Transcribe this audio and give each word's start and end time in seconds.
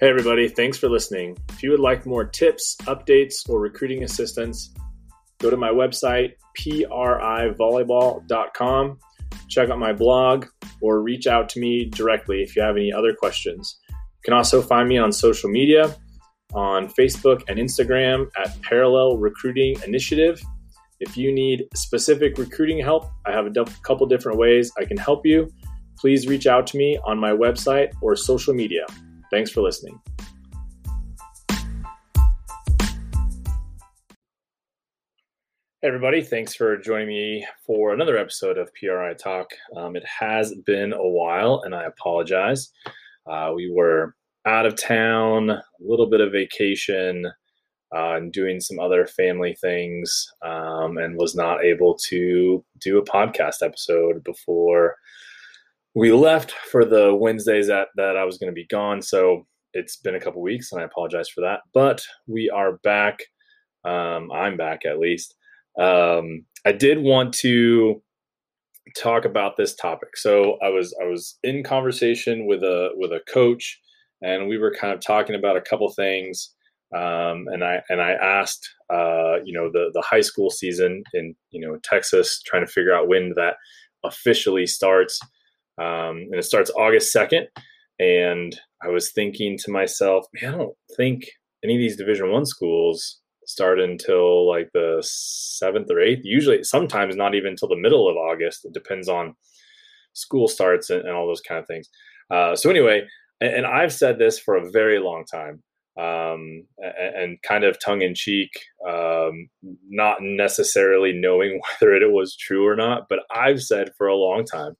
Hey, 0.00 0.08
everybody, 0.08 0.48
thanks 0.48 0.76
for 0.76 0.88
listening. 0.88 1.38
If 1.50 1.62
you 1.62 1.70
would 1.70 1.78
like 1.78 2.04
more 2.04 2.24
tips, 2.24 2.74
updates, 2.80 3.48
or 3.48 3.60
recruiting 3.60 4.02
assistance, 4.02 4.74
go 5.38 5.50
to 5.50 5.56
my 5.56 5.68
website, 5.68 6.32
privolleyball.com, 6.58 8.98
check 9.48 9.70
out 9.70 9.78
my 9.78 9.92
blog, 9.92 10.46
or 10.80 11.00
reach 11.00 11.28
out 11.28 11.48
to 11.50 11.60
me 11.60 11.84
directly 11.84 12.42
if 12.42 12.56
you 12.56 12.62
have 12.62 12.76
any 12.76 12.92
other 12.92 13.14
questions. 13.14 13.78
You 13.88 13.94
can 14.24 14.34
also 14.34 14.60
find 14.60 14.88
me 14.88 14.98
on 14.98 15.12
social 15.12 15.48
media 15.48 15.94
on 16.54 16.88
Facebook 16.88 17.44
and 17.46 17.60
Instagram 17.60 18.26
at 18.36 18.60
Parallel 18.62 19.18
Recruiting 19.18 19.76
Initiative. 19.86 20.42
If 20.98 21.16
you 21.16 21.32
need 21.32 21.68
specific 21.76 22.36
recruiting 22.36 22.80
help, 22.80 23.08
I 23.26 23.30
have 23.30 23.46
a 23.46 23.52
couple 23.84 24.08
different 24.08 24.38
ways 24.38 24.72
I 24.76 24.86
can 24.86 24.96
help 24.96 25.24
you. 25.24 25.52
Please 25.96 26.26
reach 26.26 26.48
out 26.48 26.66
to 26.66 26.76
me 26.76 26.98
on 27.04 27.16
my 27.16 27.30
website 27.30 27.92
or 28.02 28.16
social 28.16 28.54
media. 28.54 28.86
Thanks 29.34 29.50
for 29.50 29.62
listening. 29.62 30.00
Everybody, 35.82 36.22
thanks 36.22 36.54
for 36.54 36.76
joining 36.76 37.08
me 37.08 37.44
for 37.66 37.92
another 37.92 38.16
episode 38.16 38.58
of 38.58 38.70
PRI 38.74 39.12
Talk. 39.14 39.48
Um, 39.76 39.96
it 39.96 40.04
has 40.06 40.54
been 40.64 40.92
a 40.92 41.08
while, 41.08 41.62
and 41.64 41.74
I 41.74 41.82
apologize. 41.82 42.70
Uh, 43.26 43.50
we 43.56 43.68
were 43.74 44.14
out 44.46 44.66
of 44.66 44.80
town, 44.80 45.50
a 45.50 45.64
little 45.80 46.08
bit 46.08 46.20
of 46.20 46.30
vacation, 46.30 47.26
uh, 47.92 48.12
and 48.12 48.32
doing 48.32 48.60
some 48.60 48.78
other 48.78 49.04
family 49.04 49.56
things, 49.60 50.32
um, 50.42 50.96
and 50.96 51.18
was 51.18 51.34
not 51.34 51.64
able 51.64 51.98
to 52.10 52.64
do 52.78 52.98
a 52.98 53.04
podcast 53.04 53.62
episode 53.62 54.22
before 54.22 54.94
we 55.94 56.12
left 56.12 56.50
for 56.50 56.84
the 56.84 57.14
Wednesdays 57.14 57.68
that, 57.68 57.88
that 57.96 58.16
I 58.16 58.24
was 58.24 58.38
going 58.38 58.50
to 58.50 58.54
be 58.54 58.66
gone. 58.66 59.00
So 59.00 59.46
it's 59.74 59.96
been 59.96 60.16
a 60.16 60.20
couple 60.20 60.42
weeks 60.42 60.72
and 60.72 60.80
I 60.80 60.84
apologize 60.84 61.28
for 61.28 61.40
that. 61.42 61.60
But 61.72 62.02
we 62.26 62.50
are 62.50 62.78
back. 62.78 63.20
Um, 63.84 64.30
I'm 64.32 64.56
back 64.56 64.84
at 64.84 64.98
least. 64.98 65.34
Um, 65.78 66.44
I 66.64 66.72
did 66.72 66.98
want 66.98 67.32
to 67.34 68.02
talk 68.96 69.24
about 69.24 69.56
this 69.56 69.74
topic. 69.74 70.16
So 70.16 70.58
I 70.62 70.68
was 70.68 70.94
I 71.00 71.04
was 71.04 71.38
in 71.42 71.62
conversation 71.62 72.46
with 72.46 72.62
a 72.62 72.90
with 72.94 73.12
a 73.12 73.20
coach 73.32 73.80
and 74.22 74.48
we 74.48 74.58
were 74.58 74.74
kind 74.74 74.92
of 74.92 75.00
talking 75.00 75.34
about 75.34 75.56
a 75.56 75.62
couple 75.62 75.90
things. 75.90 76.50
Um, 76.94 77.46
and 77.52 77.64
I 77.64 77.82
and 77.88 78.00
I 78.00 78.12
asked, 78.12 78.68
uh, 78.92 79.36
you 79.44 79.52
know, 79.52 79.70
the 79.70 79.90
the 79.92 80.02
high 80.02 80.20
school 80.20 80.50
season 80.50 81.02
in 81.12 81.34
you 81.50 81.60
know 81.60 81.78
Texas, 81.82 82.40
trying 82.42 82.64
to 82.64 82.70
figure 82.70 82.94
out 82.94 83.08
when 83.08 83.32
that 83.36 83.56
officially 84.04 84.66
starts 84.66 85.18
um, 85.78 86.28
and 86.30 86.34
it 86.34 86.44
starts 86.44 86.70
August 86.70 87.14
2nd. 87.14 87.46
And 87.98 88.58
I 88.82 88.88
was 88.88 89.12
thinking 89.12 89.56
to 89.58 89.70
myself, 89.70 90.26
man, 90.40 90.54
I 90.54 90.58
don't 90.58 90.76
think 90.96 91.24
any 91.62 91.76
of 91.76 91.80
these 91.80 91.96
Division 91.96 92.30
One 92.30 92.46
schools 92.46 93.20
start 93.46 93.80
until 93.80 94.48
like 94.48 94.68
the 94.74 94.98
seventh 95.02 95.90
or 95.90 96.00
eighth. 96.00 96.22
Usually, 96.24 96.62
sometimes 96.64 97.16
not 97.16 97.34
even 97.34 97.50
until 97.50 97.68
the 97.68 97.76
middle 97.76 98.08
of 98.08 98.16
August. 98.16 98.64
It 98.64 98.72
depends 98.72 99.08
on 99.08 99.34
school 100.12 100.48
starts 100.48 100.90
and, 100.90 101.02
and 101.02 101.10
all 101.10 101.26
those 101.26 101.40
kind 101.40 101.60
of 101.60 101.66
things. 101.66 101.88
Uh, 102.30 102.56
so 102.56 102.70
anyway, 102.70 103.02
and, 103.40 103.54
and, 103.54 103.66
I've 103.66 103.92
said 103.92 104.18
this 104.18 104.38
for 104.38 104.56
a 104.56 104.70
very 104.70 104.98
long 104.98 105.24
time, 105.30 105.62
um, 105.98 106.66
and, 106.78 107.16
and, 107.16 107.42
kind 107.42 107.64
of 107.64 107.76
tongue 107.84 108.00
in 108.00 108.14
cheek, 108.14 108.50
um, 108.88 109.48
not 109.88 110.18
necessarily 110.20 111.12
knowing 111.12 111.60
whether 111.80 111.94
it 111.94 112.10
was 112.12 112.36
true 112.36 112.66
or 112.66 112.76
not, 112.76 113.02
but 113.08 113.20
I've 113.34 113.62
said 113.62 113.90
for 113.98 114.06
a 114.06 114.16
long 114.16 114.44
time 114.44 114.74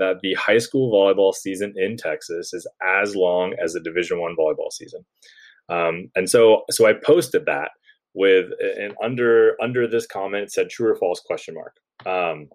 that 0.00 0.20
the 0.22 0.34
high 0.34 0.58
school 0.58 0.92
volleyball 0.92 1.32
season 1.32 1.72
in 1.76 1.96
Texas 1.96 2.52
is 2.52 2.66
as 2.82 3.14
long 3.14 3.54
as 3.62 3.72
the 3.72 3.80
Division 3.80 4.20
One 4.20 4.36
volleyball 4.36 4.72
season. 4.72 5.04
Um, 5.68 6.10
and 6.16 6.28
so, 6.28 6.62
so 6.70 6.86
I 6.86 6.94
posted 6.94 7.46
that 7.46 7.70
with 8.14 8.46
and 8.60 8.94
under 9.02 9.56
under 9.62 9.86
this 9.86 10.06
comment 10.06 10.52
said 10.52 10.68
true 10.68 10.90
or 10.90 10.96
false 10.96 11.20
question 11.20 11.54
mark. 11.54 11.76
Um, 12.06 12.48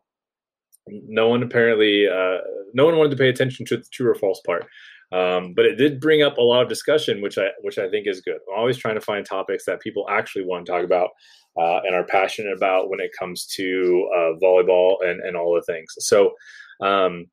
no 0.88 1.29
one 1.29 1.41
apparently, 1.41 2.07
uh, 2.07 2.39
no 2.73 2.85
one 2.85 2.97
wanted 2.97 3.11
to 3.11 3.17
pay 3.17 3.29
attention 3.29 3.66
to 3.67 3.78
the 3.78 3.85
true 3.91 4.11
or 4.11 4.16
false 4.16 4.41
part. 4.45 4.66
Um, 5.11 5.53
but 5.55 5.66
it 5.66 5.75
did 5.75 6.01
bring 6.01 6.23
up 6.23 6.38
a 6.38 6.41
lot 6.41 6.63
of 6.63 6.69
discussion, 6.69 7.22
which 7.22 7.38
I 7.38 7.50
which 7.61 7.78
I 7.78 7.89
think 7.89 8.07
is 8.07 8.22
good. 8.22 8.39
I'm 8.51 8.59
always 8.59 8.78
trying 8.78 8.95
to 8.95 9.01
find 9.01 9.25
topics 9.25 9.66
that 9.66 9.81
people 9.81 10.05
actually 10.09 10.45
want 10.45 10.66
to 10.66 10.72
talk 10.72 10.84
about 10.84 11.09
uh, 11.57 11.79
and 11.85 11.95
are 11.95 12.05
passionate 12.05 12.53
about 12.55 12.89
when 12.89 13.00
it 13.00 13.11
comes 13.17 13.45
to 13.55 14.09
uh, 14.16 14.31
volleyball 14.44 14.97
and 15.03 15.22
and 15.22 15.38
all 15.38 15.53
the 15.55 15.72
things. 15.72 15.94
So 16.00 16.34
um, 16.81 17.28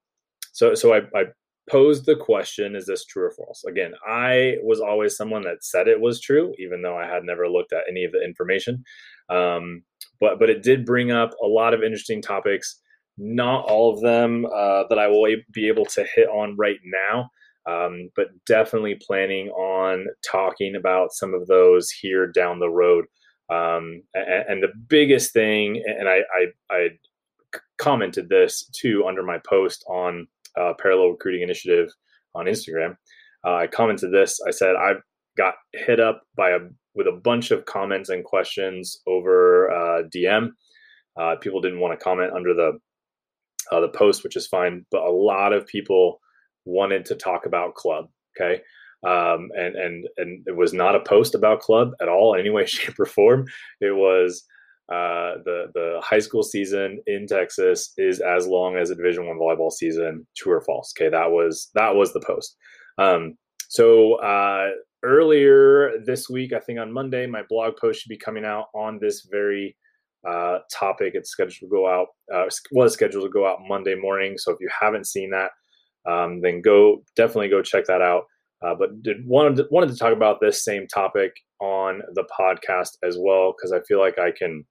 so 0.53 0.75
so 0.75 0.95
I, 0.95 1.01
I 1.15 1.25
posed 1.71 2.07
the 2.07 2.17
question 2.17 2.75
is 2.77 2.87
this 2.87 3.05
true 3.05 3.25
or 3.25 3.33
false? 3.33 3.65
Again 3.69 3.93
i 4.07 4.57
was 4.63 4.81
always 4.81 5.17
someone 5.17 5.43
that 5.43 5.65
said 5.65 5.89
it 5.89 6.01
was 6.01 6.21
true 6.21 6.55
even 6.59 6.83
though 6.83 6.97
i 6.97 7.07
had 7.07 7.25
never 7.25 7.49
looked 7.49 7.73
at 7.73 7.85
any 7.89 8.05
of 8.05 8.13
the 8.13 8.23
information. 8.23 8.85
Um, 9.29 9.83
but 10.21 10.39
but 10.39 10.51
it 10.51 10.63
did 10.63 10.87
bring 10.87 11.11
up 11.11 11.31
a 11.43 11.47
lot 11.47 11.75
of 11.75 11.83
interesting 11.83 12.23
topics. 12.23 12.81
Not 13.19 13.67
all 13.67 13.93
of 13.93 14.01
them 14.01 14.47
uh, 14.47 14.85
that 14.89 14.99
i 14.99 15.07
will 15.07 15.27
be 15.53 15.69
able 15.69 15.87
to 15.87 16.07
hit 16.15 16.29
on 16.29 16.57
right 16.57 16.79
now 16.85 17.31
um, 17.67 18.11
but 18.17 18.29
definitely 18.47 18.99
planning 19.07 19.49
on 19.51 20.07
talking 20.29 20.75
about 20.77 21.13
some 21.13 21.35
of 21.35 21.47
those 21.47 21.91
here 21.91 22.27
down 22.27 22.59
the 22.59 22.71
road. 22.71 23.05
Um, 23.51 24.03
and, 24.15 24.45
and, 24.49 24.63
the 24.63 24.73
biggest 24.89 25.33
thing 25.33 25.83
and 25.85 26.09
I, 26.09 26.21
I 26.35 26.47
i 26.71 26.89
commented 27.77 28.29
this 28.31 28.71
too 28.73 29.05
under 29.07 29.23
my 29.23 29.39
post 29.47 29.85
on 29.89 30.27
uh, 30.61 30.73
Parallel 30.81 31.11
Recruiting 31.11 31.43
Initiative 31.43 31.91
on 32.35 32.47
Instagram. 32.47 32.97
Uh, 33.47 33.55
I 33.55 33.67
commented 33.67 34.13
this. 34.13 34.39
I 34.47 34.51
said 34.51 34.77
I 34.77 34.95
got 35.37 35.55
hit 35.73 36.01
up 36.01 36.23
by 36.37 36.51
a 36.51 36.59
with 36.95 37.07
a 37.07 37.21
bunch 37.25 37.51
of 37.51 37.65
comments 37.65 38.11
and 38.11 38.25
questions 38.25 39.01
over 39.07 39.71
uh, 39.71 40.03
DM. 40.15 40.51
Uh, 41.19 41.37
people 41.41 41.61
didn't 41.61 41.81
want 41.81 41.99
to 41.99 42.05
comment 42.05 42.33
under 42.35 42.55
the 42.55 42.79
uh, 43.71 43.81
the 43.81 43.89
post, 43.89 44.25
which 44.25 44.37
is 44.37 44.47
fine, 44.47 44.85
but 44.91 45.03
a 45.03 45.11
lot 45.11 45.53
of 45.53 45.67
people 45.67 46.21
wanted 46.65 47.05
to 47.07 47.15
talk 47.15 47.47
about 47.47 47.75
club. 47.75 48.07
Okay. 48.37 48.61
Um, 49.05 49.49
and 49.57 49.75
and 49.75 50.09
and 50.17 50.45
it 50.47 50.57
was 50.57 50.73
not 50.73 50.95
a 50.95 51.01
post 51.01 51.35
about 51.35 51.61
club 51.61 51.91
at 52.01 52.09
all 52.09 52.35
in 52.35 52.41
any 52.41 52.51
way, 52.51 52.67
shape, 52.67 52.99
or 52.99 53.07
form. 53.07 53.47
It 53.81 53.97
was 53.97 54.45
uh, 54.89 55.39
the 55.45 55.67
the 55.75 56.01
high 56.03 56.19
school 56.19 56.43
season 56.43 57.01
in 57.07 57.27
Texas 57.27 57.93
is 57.97 58.21
as 58.21 58.47
long 58.47 58.77
as 58.77 58.91
a 58.91 58.95
Division 58.95 59.27
One 59.27 59.39
volleyball 59.39 59.73
season. 59.73 60.27
True 60.37 60.55
or 60.55 60.61
false? 60.63 60.93
Okay, 60.97 61.09
that 61.09 61.31
was 61.31 61.71
that 61.75 61.95
was 61.95 62.13
the 62.13 62.21
post. 62.21 62.57
Um, 62.99 63.37
so 63.69 64.15
uh, 64.17 64.71
earlier 65.03 65.93
this 66.05 66.29
week, 66.29 66.53
I 66.53 66.61
think 66.61 66.79
on 66.79 66.93
Monday, 66.93 67.27
my 67.27 67.43
blog 67.49 67.77
post 67.81 68.01
should 68.01 68.11
be 68.11 68.19
coming 68.19 68.45
out 68.45 68.67
on 68.75 68.99
this 69.01 69.27
very 69.31 69.77
uh, 70.29 70.59
topic. 70.73 71.13
It's 71.15 71.31
scheduled 71.31 71.55
to 71.61 71.69
go 71.69 71.89
out. 71.89 72.09
Uh, 72.33 72.49
was 72.71 72.93
scheduled 72.93 73.25
to 73.25 73.31
go 73.31 73.47
out 73.47 73.61
Monday 73.67 73.95
morning. 73.95 74.37
So 74.37 74.53
if 74.53 74.59
you 74.61 74.69
haven't 74.79 75.07
seen 75.07 75.31
that, 75.31 75.51
um, 76.11 76.41
then 76.41 76.61
go 76.61 77.03
definitely 77.17 77.49
go 77.49 77.63
check 77.63 77.87
that 77.87 78.03
out. 78.03 78.25
Uh, 78.65 78.75
but 78.75 79.03
did 79.03 79.27
wanted 79.27 79.57
to, 79.57 79.67
wanted 79.71 79.91
to 79.91 79.97
talk 79.97 80.13
about 80.13 80.41
this 80.41 80.65
same 80.65 80.87
topic 80.87 81.33
on 81.61 82.01
the 82.15 82.25
podcast 82.39 82.97
as 83.03 83.17
well 83.19 83.55
because 83.57 83.73
I 83.73 83.81
feel 83.89 83.99
like 83.99 84.19
I 84.19 84.31
can 84.31 84.65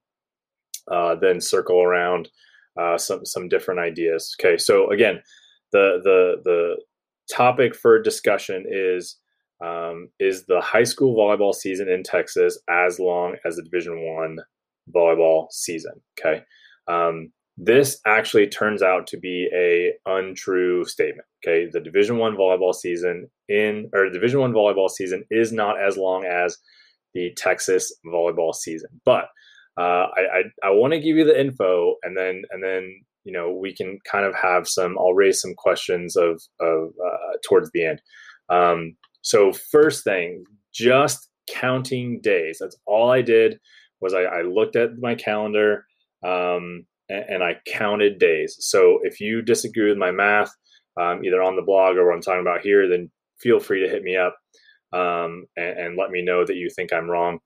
uh, 0.90 1.14
then 1.14 1.40
circle 1.40 1.82
around 1.82 2.28
uh, 2.80 2.98
some 2.98 3.24
some 3.24 3.48
different 3.48 3.80
ideas. 3.80 4.34
Okay, 4.40 4.56
so 4.56 4.90
again, 4.90 5.20
the 5.72 6.00
the 6.02 6.36
the 6.44 6.76
topic 7.34 7.74
for 7.74 8.00
discussion 8.00 8.64
is 8.68 9.18
um, 9.64 10.08
is 10.18 10.46
the 10.46 10.60
high 10.60 10.84
school 10.84 11.16
volleyball 11.16 11.54
season 11.54 11.88
in 11.88 12.02
Texas 12.02 12.58
as 12.68 12.98
long 12.98 13.36
as 13.44 13.56
the 13.56 13.62
Division 13.62 14.00
One 14.14 14.38
volleyball 14.94 15.46
season. 15.50 15.92
Okay, 16.18 16.42
um, 16.88 17.32
this 17.56 18.00
actually 18.06 18.48
turns 18.48 18.82
out 18.82 19.06
to 19.08 19.18
be 19.18 19.48
a 19.54 19.92
untrue 20.06 20.84
statement. 20.84 21.26
Okay, 21.44 21.68
the 21.70 21.80
Division 21.80 22.18
One 22.18 22.36
volleyball 22.36 22.74
season 22.74 23.28
in 23.48 23.90
or 23.94 24.10
Division 24.10 24.40
One 24.40 24.52
volleyball 24.52 24.90
season 24.90 25.24
is 25.30 25.52
not 25.52 25.80
as 25.80 25.96
long 25.96 26.24
as 26.24 26.58
the 27.14 27.32
Texas 27.36 27.94
volleyball 28.06 28.54
season, 28.54 28.88
but 29.04 29.26
uh, 29.78 30.06
I 30.16 30.20
I, 30.20 30.42
I 30.64 30.70
want 30.70 30.92
to 30.92 31.00
give 31.00 31.16
you 31.16 31.24
the 31.24 31.38
info, 31.38 31.96
and 32.02 32.16
then 32.16 32.42
and 32.50 32.62
then 32.62 32.94
you 33.24 33.32
know 33.32 33.52
we 33.52 33.74
can 33.74 33.98
kind 34.10 34.24
of 34.24 34.34
have 34.34 34.68
some. 34.68 34.96
I'll 34.98 35.14
raise 35.14 35.40
some 35.40 35.54
questions 35.54 36.16
of 36.16 36.42
of 36.60 36.88
uh, 36.88 37.36
towards 37.48 37.70
the 37.72 37.84
end. 37.84 38.02
Um, 38.48 38.96
so 39.22 39.52
first 39.52 40.04
thing, 40.04 40.44
just 40.74 41.28
counting 41.48 42.20
days. 42.22 42.58
That's 42.60 42.76
all 42.86 43.10
I 43.10 43.22
did 43.22 43.58
was 44.00 44.14
I, 44.14 44.22
I 44.22 44.42
looked 44.42 44.76
at 44.76 44.98
my 44.98 45.14
calendar 45.14 45.86
um, 46.24 46.84
and, 47.08 47.24
and, 47.28 47.42
I 47.42 47.56
counted 47.66 48.18
days. 48.18 48.56
So 48.60 48.98
if 49.02 49.20
you 49.20 49.42
disagree 49.42 49.88
with 49.88 49.98
my 49.98 50.10
math, 50.10 50.50
um, 51.00 51.24
either 51.24 51.42
on 51.42 51.56
the 51.56 51.62
blog 51.62 51.96
or 51.96 52.06
what 52.06 52.14
I'm 52.14 52.20
talking 52.20 52.40
about 52.40 52.62
here, 52.62 52.88
then 52.88 53.10
feel 53.40 53.60
free 53.60 53.82
to 53.82 53.88
hit 53.88 54.02
me 54.02 54.16
up 54.16 54.36
um, 54.92 55.46
and, 55.56 55.78
and, 55.78 55.96
let 55.96 56.10
me 56.10 56.22
know 56.22 56.44
that 56.44 56.56
you 56.56 56.68
think 56.74 56.92
I'm 56.92 57.10
wrong 57.10 57.38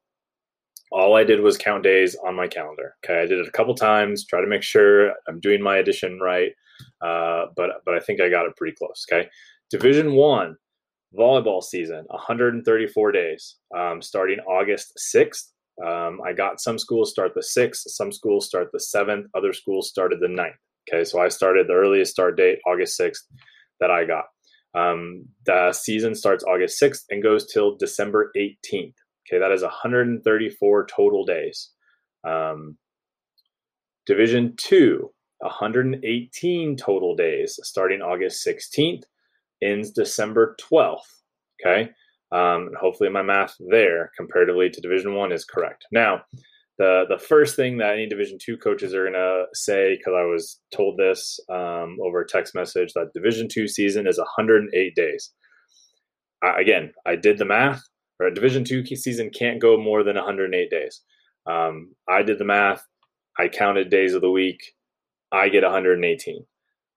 all 0.93 1.17
I 1.17 1.25
did 1.25 1.41
was 1.41 1.59
count 1.59 1.83
days 1.83 2.17
on 2.25 2.35
my 2.35 2.47
calendar. 2.47 2.95
Okay, 3.05 3.21
I 3.21 3.27
did 3.27 3.39
it 3.39 3.49
a 3.49 3.53
couple 3.53 3.75
times, 3.75 4.25
try 4.25 4.41
to 4.41 4.47
make 4.47 4.63
sure 4.63 5.13
I'm 5.29 5.41
doing 5.41 5.63
my 5.63 5.79
addition 5.79 6.21
right, 6.21 6.53
uh, 7.01 7.47
but 7.57 7.71
but 7.85 7.95
I 7.95 8.01
think 8.01 8.21
I 8.21 8.29
got 8.29 8.47
it 8.47 8.57
pretty 8.57 8.77
close. 8.77 9.05
Okay, 9.11 9.29
Division 9.71 10.15
One 10.15 10.57
volleyball 11.17 11.63
season 11.63 12.05
134 12.09 13.13
days 13.13 13.57
um, 13.77 14.03
starting 14.03 14.39
august 14.41 14.93
6th 15.15 15.53
um, 15.85 16.21
i 16.27 16.33
got 16.33 16.61
some 16.61 16.79
schools 16.79 17.11
start 17.11 17.33
the 17.35 17.41
6th 17.41 17.89
some 17.89 18.13
schools 18.13 18.47
start 18.47 18.69
the 18.73 18.79
7th 18.95 19.25
other 19.35 19.53
schools 19.53 19.89
started 19.89 20.21
the 20.21 20.27
9th 20.27 20.51
okay 20.93 21.05
so 21.05 21.21
i 21.21 21.29
started 21.29 21.69
the 21.69 21.75
earliest 21.75 22.13
start 22.13 22.37
date 22.37 22.59
august 22.67 22.99
6th 22.99 23.23
that 23.81 23.91
i 23.91 24.05
got 24.05 24.25
um, 24.75 25.25
the 25.47 25.73
season 25.73 26.15
starts 26.15 26.45
august 26.45 26.81
6th 26.83 27.05
and 27.11 27.23
goes 27.23 27.47
till 27.47 27.77
december 27.77 28.31
18th 28.37 28.95
okay 29.27 29.39
that 29.39 29.53
is 29.53 29.63
134 29.63 30.87
total 30.87 31.25
days 31.25 31.71
um, 32.27 32.77
division 34.07 34.55
2 34.57 35.11
118 35.41 36.77
total 36.77 37.15
days 37.15 37.59
starting 37.63 38.01
august 38.01 38.47
16th 38.47 39.03
ends 39.63 39.91
December 39.91 40.57
12th. 40.61 40.99
Okay. 41.65 41.91
Um, 42.33 42.71
hopefully 42.81 43.09
my 43.09 43.23
math 43.23 43.55
there 43.71 44.11
comparatively 44.17 44.69
to 44.71 44.81
division 44.81 45.15
one 45.15 45.33
is 45.33 45.45
correct. 45.45 45.87
Now, 45.93 46.23
the, 46.79 47.05
the 47.09 47.19
first 47.19 47.57
thing 47.57 47.79
that 47.79 47.95
any 47.95 48.07
division 48.07 48.39
two 48.45 48.59
coaches 48.59 48.95
are 48.95 49.09
to 49.09 49.45
say, 49.55 49.97
because 49.97 50.13
I 50.15 50.25
was 50.25 50.61
told 50.75 50.99
this 50.99 51.39
um, 51.49 51.97
over 52.05 52.21
a 52.21 52.27
text 52.27 52.55
message 52.55 52.93
that 52.95 53.13
division 53.15 53.49
two 53.51 53.67
season 53.67 54.07
is 54.07 54.19
108 54.19 54.95
days. 54.95 55.33
Again, 56.43 56.93
I 57.07 57.17
did 57.17 57.39
the 57.39 57.47
math. 57.47 57.83
Right, 58.19 58.35
division 58.35 58.65
two 58.65 58.85
season 58.85 59.31
can't 59.31 59.61
go 59.61 59.77
more 59.77 60.03
than 60.03 60.17
108 60.17 60.71
days. 60.71 61.03
Um, 61.47 61.95
I 62.09 62.23
did 62.23 62.39
the 62.39 62.45
math. 62.45 62.83
I 63.39 63.49
counted 63.49 63.91
days 63.91 64.15
of 64.15 64.23
the 64.23 64.31
week. 64.31 64.75
I 65.33 65.49
get 65.49 65.63
118. 65.63 66.45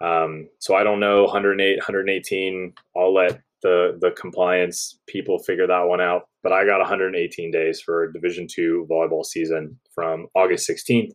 Um, 0.02 0.48
so 0.60 0.76
I 0.76 0.84
don't 0.84 1.00
know 1.00 1.24
108, 1.24 1.78
118. 1.78 2.74
I'll 2.96 3.14
let 3.14 3.42
the 3.62 3.98
the 4.00 4.12
compliance 4.12 4.98
people 5.08 5.40
figure 5.40 5.68
that 5.68 5.88
one 5.88 6.02
out. 6.02 6.24
But 6.42 6.54
I 6.54 6.66
got 6.66 6.80
118 6.80 7.52
days 7.52 7.82
for 7.82 8.12
Division 8.12 8.48
two 8.50 8.88
volleyball 8.90 9.26
season 9.26 9.78
from 9.94 10.28
August 10.36 10.70
16th 10.70 11.12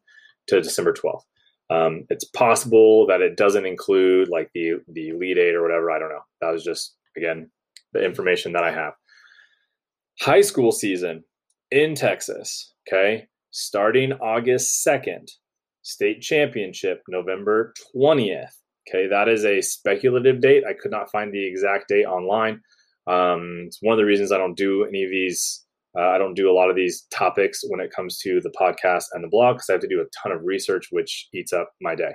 to 0.48 0.60
December 0.60 0.92
12th. 0.92 1.22
Um, 1.70 2.04
it's 2.10 2.26
possible 2.26 3.06
that 3.06 3.22
it 3.22 3.36
doesn't 3.36 3.64
include 3.64 4.28
like 4.28 4.50
the 4.54 4.74
the 4.88 5.10
Elite 5.10 5.38
Eight 5.38 5.54
or 5.54 5.62
whatever. 5.62 5.90
I 5.90 5.98
don't 5.98 6.10
know. 6.10 6.24
That 6.42 6.50
was 6.50 6.62
just 6.62 6.94
again 7.16 7.50
the 7.92 8.04
information 8.04 8.52
that 8.52 8.64
I 8.64 8.72
have. 8.72 8.92
High 10.20 10.42
school 10.42 10.72
season 10.72 11.24
in 11.70 11.94
Texas. 11.94 12.74
Okay, 12.88 13.26
starting 13.50 14.12
August 14.14 14.86
2nd. 14.86 15.30
State 15.82 16.22
championship 16.22 17.02
November 17.08 17.74
20th. 17.94 18.48
Okay, 18.88 19.06
that 19.06 19.28
is 19.28 19.44
a 19.44 19.60
speculative 19.60 20.40
date. 20.40 20.64
I 20.68 20.72
could 20.72 20.90
not 20.90 21.10
find 21.10 21.32
the 21.32 21.46
exact 21.46 21.88
date 21.88 22.06
online. 22.06 22.60
Um, 23.06 23.64
it's 23.66 23.82
one 23.82 23.92
of 23.92 23.98
the 23.98 24.04
reasons 24.04 24.32
I 24.32 24.38
don't 24.38 24.56
do 24.56 24.84
any 24.84 25.04
of 25.04 25.10
these. 25.10 25.64
Uh, 25.96 26.08
I 26.08 26.18
don't 26.18 26.34
do 26.34 26.50
a 26.50 26.54
lot 26.54 26.70
of 26.70 26.76
these 26.76 27.02
topics 27.10 27.62
when 27.68 27.80
it 27.80 27.92
comes 27.94 28.18
to 28.18 28.40
the 28.40 28.52
podcast 28.58 29.04
and 29.12 29.22
the 29.22 29.28
blog 29.28 29.56
because 29.56 29.68
I 29.68 29.72
have 29.74 29.82
to 29.82 29.88
do 29.88 30.00
a 30.00 30.06
ton 30.22 30.32
of 30.32 30.44
research, 30.44 30.88
which 30.90 31.28
eats 31.32 31.52
up 31.52 31.70
my 31.80 31.94
day. 31.94 32.12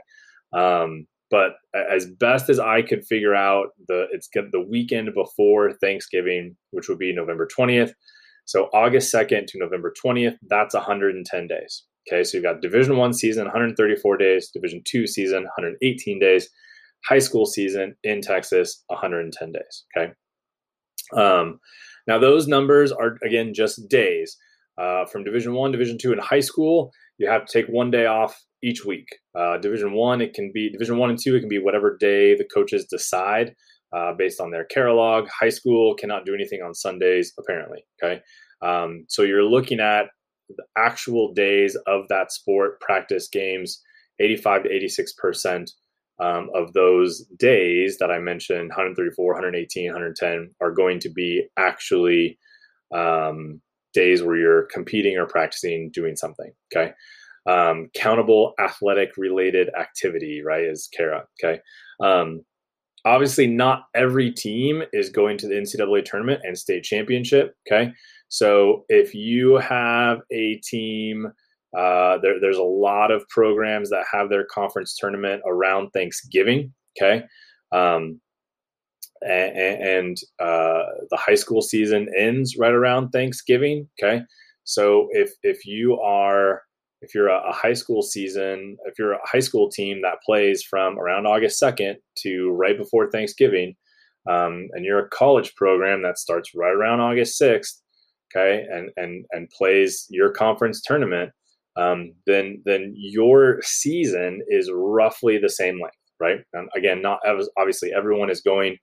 Um, 0.51 1.07
but 1.31 1.53
as 1.73 2.07
best 2.19 2.49
as 2.49 2.59
I 2.59 2.81
could 2.81 3.05
figure 3.05 3.35
out, 3.35 3.67
the 3.87 4.07
it's 4.11 4.29
the 4.33 4.65
weekend 4.67 5.13
before 5.13 5.73
Thanksgiving, 5.73 6.55
which 6.71 6.89
would 6.89 6.99
be 6.99 7.13
November 7.13 7.45
twentieth. 7.45 7.93
So 8.45 8.69
August 8.73 9.11
second 9.11 9.47
to 9.49 9.59
November 9.59 9.93
twentieth, 9.99 10.35
that's 10.47 10.73
110 10.73 11.47
days. 11.47 11.83
Okay, 12.07 12.23
so 12.23 12.37
you've 12.37 12.43
got 12.43 12.61
Division 12.61 12.97
One 12.97 13.13
season, 13.13 13.43
134 13.45 14.17
days, 14.17 14.49
Division 14.49 14.81
Two 14.85 15.05
season, 15.05 15.43
118 15.43 16.19
days, 16.19 16.49
high 17.07 17.19
school 17.19 17.45
season 17.45 17.95
in 18.03 18.21
Texas, 18.21 18.83
110 18.87 19.51
days. 19.51 19.85
Okay. 19.95 20.11
Um, 21.15 21.59
now 22.07 22.17
those 22.17 22.47
numbers 22.47 22.91
are 22.91 23.17
again 23.23 23.53
just 23.53 23.87
days. 23.87 24.35
Uh, 24.79 25.05
from 25.05 25.25
Division 25.25 25.53
One, 25.53 25.73
Division 25.73 25.97
Two, 25.97 26.13
and 26.13 26.21
high 26.21 26.39
school, 26.39 26.91
you 27.17 27.27
have 27.27 27.45
to 27.45 27.51
take 27.51 27.67
one 27.67 27.91
day 27.91 28.05
off 28.05 28.41
each 28.63 28.85
week. 28.85 29.07
Uh, 29.35 29.57
Division 29.57 29.93
One, 29.93 30.21
it 30.21 30.33
can 30.33 30.51
be 30.53 30.69
Division 30.69 30.97
One 30.97 31.09
and 31.09 31.19
Two, 31.19 31.35
it 31.35 31.39
can 31.39 31.49
be 31.49 31.59
whatever 31.59 31.97
day 31.97 32.35
the 32.35 32.47
coaches 32.53 32.85
decide 32.89 33.55
uh, 33.95 34.13
based 34.13 34.39
on 34.39 34.51
their 34.51 34.65
CARA 34.65 34.93
log. 34.93 35.27
High 35.29 35.49
school 35.49 35.95
cannot 35.95 36.25
do 36.25 36.33
anything 36.33 36.61
on 36.61 36.73
Sundays, 36.73 37.33
apparently. 37.39 37.85
Okay, 38.01 38.21
um, 38.61 39.05
so 39.07 39.23
you're 39.23 39.43
looking 39.43 39.79
at 39.79 40.07
the 40.49 40.63
actual 40.77 41.33
days 41.33 41.77
of 41.87 42.07
that 42.09 42.31
sport, 42.31 42.81
practice 42.81 43.27
games, 43.27 43.81
85 44.19 44.63
to 44.63 44.71
86 44.71 45.13
percent 45.13 45.71
um, 46.19 46.49
of 46.53 46.73
those 46.73 47.25
days 47.37 47.97
that 47.99 48.11
I 48.11 48.19
mentioned 48.19 48.69
134, 48.69 49.33
118, 49.33 49.85
110 49.85 50.51
are 50.59 50.71
going 50.71 50.99
to 50.99 51.09
be 51.09 51.47
actually 51.57 52.37
um, 52.93 53.61
days 53.93 54.21
where 54.21 54.35
you're 54.35 54.67
competing 54.71 55.17
or 55.17 55.25
practicing 55.25 55.91
doing 55.93 56.15
something. 56.15 56.51
Okay. 56.73 56.91
Um, 57.47 57.89
countable 57.95 58.53
athletic 58.59 59.11
related 59.17 59.69
activity, 59.79 60.41
right? 60.41 60.63
Is 60.63 60.89
CARA. 60.95 61.25
Okay. 61.41 61.61
Um, 62.03 62.41
obviously, 63.05 63.47
not 63.47 63.83
every 63.95 64.31
team 64.31 64.83
is 64.93 65.09
going 65.09 65.37
to 65.39 65.47
the 65.47 65.55
NCAA 65.55 66.05
tournament 66.05 66.41
and 66.43 66.57
state 66.57 66.83
championship. 66.83 67.55
Okay. 67.67 67.91
So 68.27 68.85
if 68.89 69.15
you 69.15 69.55
have 69.57 70.19
a 70.31 70.55
team, 70.63 71.27
uh, 71.77 72.17
there, 72.19 72.39
there's 72.39 72.57
a 72.57 72.63
lot 72.63 73.11
of 73.11 73.27
programs 73.29 73.89
that 73.89 74.05
have 74.11 74.29
their 74.29 74.45
conference 74.45 74.95
tournament 74.95 75.41
around 75.45 75.89
Thanksgiving. 75.91 76.73
Okay. 76.99 77.23
Um, 77.71 78.19
and, 79.21 79.57
and 79.57 80.17
uh, 80.39 80.83
the 81.09 81.17
high 81.17 81.35
school 81.35 81.61
season 81.61 82.07
ends 82.17 82.57
right 82.57 82.71
around 82.71 83.09
Thanksgiving. 83.09 83.89
Okay. 84.01 84.23
So 84.63 85.07
if, 85.11 85.31
if 85.43 85.65
you 85.65 85.99
are, 85.99 86.61
if 87.01 87.15
you're 87.15 87.29
a, 87.29 87.49
a, 87.49 87.53
high 87.53 87.73
school 87.73 88.01
season, 88.01 88.77
if 88.85 88.99
you're 88.99 89.13
a 89.13 89.19
high 89.27 89.39
school 89.39 89.69
team 89.69 90.01
that 90.01 90.21
plays 90.25 90.63
from 90.63 90.99
around 90.99 91.25
August 91.25 91.61
2nd 91.61 91.95
to 92.19 92.51
right 92.51 92.77
before 92.77 93.09
Thanksgiving, 93.09 93.75
um, 94.29 94.67
and 94.73 94.83
you're 94.83 95.05
a 95.05 95.09
college 95.09 95.55
program 95.55 96.01
that 96.03 96.17
starts 96.19 96.53
right 96.53 96.73
around 96.73 96.99
August 96.99 97.39
6th, 97.41 97.79
okay, 98.35 98.65
and 98.69 98.89
and 98.97 99.25
and 99.31 99.49
plays 99.49 100.05
your 100.09 100.31
conference 100.31 100.81
tournament, 100.81 101.31
um, 101.77 102.13
then 102.25 102.61
then 102.65 102.93
your 102.95 103.59
season 103.61 104.41
is 104.49 104.69
roughly 104.73 105.37
the 105.37 105.49
same 105.49 105.81
length, 105.81 105.95
right? 106.19 106.39
And 106.53 106.69
again, 106.75 107.01
not 107.01 107.19
obviously 107.57 107.93
everyone 107.93 108.29
is 108.29 108.41
going 108.41 108.77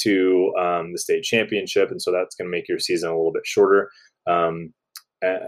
to 0.00 0.52
um, 0.58 0.92
the 0.92 0.98
state 0.98 1.22
championship, 1.22 1.90
and 1.90 2.00
so 2.00 2.12
that's 2.12 2.36
going 2.36 2.46
to 2.46 2.56
make 2.56 2.68
your 2.68 2.78
season 2.78 3.10
a 3.10 3.16
little 3.16 3.32
bit 3.32 3.46
shorter. 3.46 3.90
Um, 4.26 4.74
uh, 5.24 5.38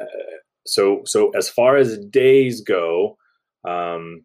so 0.66 1.02
so 1.04 1.30
as 1.30 1.48
far 1.48 1.76
as 1.76 1.98
days 2.10 2.60
go, 2.60 3.16
um, 3.66 4.24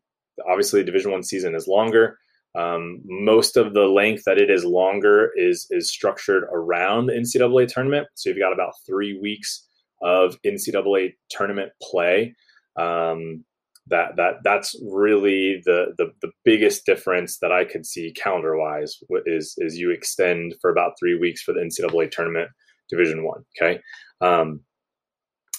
obviously 0.49 0.83
Division 0.83 1.11
One 1.11 1.23
season 1.23 1.55
is 1.55 1.67
longer. 1.67 2.17
Um, 2.53 2.99
most 3.05 3.55
of 3.55 3.73
the 3.73 3.85
length 3.85 4.23
that 4.25 4.37
it 4.37 4.49
is 4.49 4.65
longer 4.65 5.31
is 5.35 5.67
is 5.69 5.91
structured 5.91 6.43
around 6.51 7.07
the 7.07 7.13
NCAA 7.13 7.67
tournament. 7.67 8.07
So 8.15 8.29
you've 8.29 8.39
got 8.39 8.53
about 8.53 8.73
three 8.85 9.17
weeks 9.19 9.67
of 10.01 10.37
NCAA 10.45 11.13
tournament 11.29 11.71
play. 11.81 12.35
Um, 12.77 13.45
that 13.87 14.15
that 14.15 14.35
that's 14.43 14.75
really 14.83 15.61
the, 15.65 15.93
the 15.97 16.11
the 16.21 16.31
biggest 16.45 16.85
difference 16.85 17.39
that 17.39 17.51
I 17.51 17.65
could 17.65 17.85
see 17.85 18.13
calendar 18.13 18.57
wise 18.57 18.97
is 19.25 19.55
is 19.57 19.77
you 19.77 19.91
extend 19.91 20.55
for 20.61 20.69
about 20.69 20.93
three 20.99 21.17
weeks 21.17 21.41
for 21.41 21.53
the 21.53 21.61
NCAA 21.61 22.11
tournament 22.11 22.49
Division 22.89 23.23
One. 23.23 23.43
Okay, 23.57 23.79
um, 24.21 24.61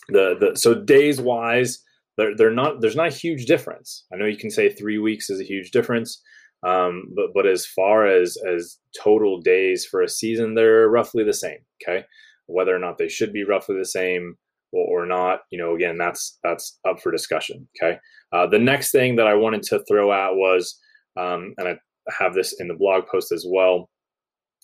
the 0.08 0.36
the 0.38 0.56
so 0.56 0.74
days 0.74 1.20
wise, 1.20 1.82
they're 2.16 2.36
they're 2.36 2.50
not 2.50 2.80
there's 2.80 2.96
not 2.96 3.08
a 3.08 3.16
huge 3.16 3.46
difference. 3.46 4.04
I 4.12 4.16
know 4.16 4.26
you 4.26 4.36
can 4.36 4.50
say 4.50 4.68
three 4.68 4.98
weeks 4.98 5.30
is 5.30 5.40
a 5.40 5.44
huge 5.44 5.70
difference. 5.70 6.20
Um, 6.64 7.04
but 7.16 7.26
but 7.34 7.46
as 7.46 7.66
far 7.66 8.06
as 8.06 8.36
as 8.48 8.78
total 9.02 9.40
days 9.40 9.84
for 9.84 10.00
a 10.00 10.08
season, 10.08 10.54
they're 10.54 10.88
roughly 10.88 11.24
the 11.24 11.32
same. 11.32 11.58
Okay, 11.82 12.04
whether 12.46 12.74
or 12.74 12.78
not 12.78 12.98
they 12.98 13.08
should 13.08 13.32
be 13.32 13.44
roughly 13.44 13.76
the 13.76 13.84
same 13.84 14.36
or, 14.72 15.02
or 15.02 15.06
not, 15.06 15.40
you 15.50 15.58
know, 15.58 15.74
again, 15.74 15.98
that's 15.98 16.38
that's 16.42 16.78
up 16.88 17.00
for 17.00 17.12
discussion. 17.12 17.68
Okay. 17.76 17.98
Uh, 18.32 18.46
the 18.46 18.58
next 18.58 18.90
thing 18.90 19.16
that 19.16 19.26
I 19.26 19.34
wanted 19.34 19.62
to 19.64 19.84
throw 19.88 20.10
out 20.10 20.36
was, 20.36 20.78
um, 21.18 21.54
and 21.58 21.68
I 21.68 21.74
have 22.18 22.34
this 22.34 22.58
in 22.58 22.68
the 22.68 22.74
blog 22.74 23.04
post 23.06 23.30
as 23.32 23.44
well. 23.48 23.90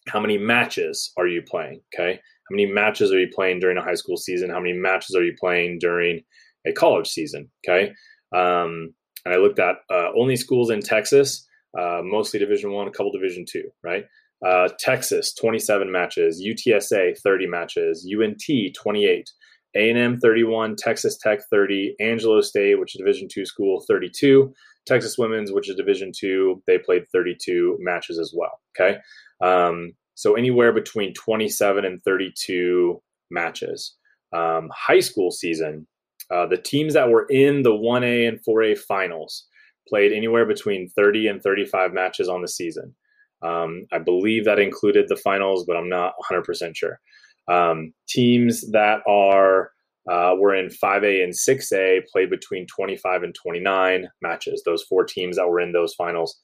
How 0.07 0.21
many 0.21 0.39
matches 0.39 1.13
are 1.17 1.27
you 1.27 1.43
playing? 1.43 1.81
Okay. 1.95 2.15
How 2.15 2.55
many 2.55 2.67
matches 2.67 3.13
are 3.13 3.21
you 3.21 3.29
playing 3.35 3.61
during 3.61 3.77
a 3.77 3.83
high 3.83 3.95
school 3.95 4.17
season? 4.17 4.51
How 4.51 4.61
many 4.61 4.73
matches 4.73 5.15
are 5.17 5.25
you 5.25 5.35
playing 5.39 5.79
during 5.81 6.23
a 6.67 6.73
college 6.73 7.09
season? 7.09 7.51
Okay. 7.67 7.93
Um, 8.35 8.95
and 9.25 9.35
I 9.35 9.37
looked 9.39 9.59
at 9.59 9.77
uh, 9.91 10.11
only 10.17 10.37
schools 10.37 10.71
in 10.71 10.81
Texas 10.81 11.47
uh, 11.77 12.01
mostly 12.05 12.39
Division 12.39 12.73
One, 12.73 12.89
a 12.89 12.91
couple 12.91 13.13
Division 13.13 13.45
Two, 13.49 13.71
right? 13.83 14.05
Uh, 14.47 14.69
Texas, 14.79 15.35
27 15.35 15.91
matches. 15.91 16.43
UTSA, 16.45 17.19
30 17.19 17.47
matches. 17.47 18.09
UNT, 18.09 18.75
28. 18.75 19.31
A&M, 19.77 20.21
31. 20.21 20.77
Texas 20.77 21.19
Tech, 21.19 21.41
30. 21.51 21.97
Angelo 22.01 22.41
State, 22.41 22.79
which 22.79 22.95
is 22.95 22.99
Division 22.99 23.29
Two 23.31 23.45
school, 23.45 23.85
32. 23.87 24.53
Texas 24.89 25.17
Women's, 25.19 25.53
which 25.53 25.69
is 25.69 25.77
Division 25.77 26.11
Two, 26.17 26.63
they 26.67 26.79
played 26.79 27.05
32 27.13 27.77
matches 27.81 28.19
as 28.19 28.33
well. 28.35 28.61
Okay. 28.75 28.99
Um, 29.41 29.93
So 30.15 30.35
anywhere 30.35 30.73
between 30.73 31.15
27 31.15 31.85
and 31.85 32.03
32 32.03 33.01
matches. 33.31 33.95
Um, 34.33 34.69
high 34.75 35.01
school 35.01 35.31
season, 35.31 35.87
uh, 36.31 36.47
the 36.47 36.57
teams 36.57 36.95
that 36.95 37.09
were 37.11 37.27
in 37.31 37.63
the 37.63 37.71
1A 37.71 38.27
and 38.29 38.41
4A 38.45 38.79
finals 38.79 39.47
played 39.89 40.13
anywhere 40.13 40.45
between 40.45 40.89
30 40.89 41.29
and 41.29 41.43
35 41.43 41.93
matches 41.93 42.29
on 42.29 42.43
the 42.43 42.49
season. 42.49 42.95
Um, 43.43 43.87
I 43.93 43.99
believe 43.99 44.45
that 44.45 44.59
included 44.59 45.07
the 45.09 45.17
finals, 45.17 45.65
but 45.67 45.77
I'm 45.77 45.89
not 45.89 46.15
100% 46.31 46.77
sure. 46.77 47.01
Um, 47.49 47.95
teams 48.09 48.71
that 48.73 49.01
are 49.07 49.71
uh, 50.11 50.35
were 50.39 50.55
in 50.55 50.69
5A 50.69 51.23
and 51.23 51.33
6A 51.33 52.07
played 52.11 52.31
between 52.31 52.67
25 52.67 53.23
and 53.23 53.35
29 53.35 54.09
matches. 54.23 54.63
Those 54.65 54.83
four 54.83 55.05
teams 55.05 55.37
that 55.37 55.49
were 55.49 55.61
in 55.61 55.73
those 55.73 55.95
finals 55.95 56.39